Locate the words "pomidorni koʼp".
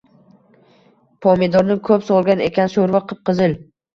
1.25-2.07